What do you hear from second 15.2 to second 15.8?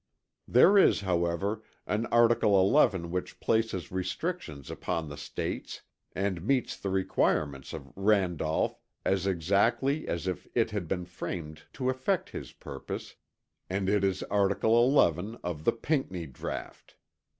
of the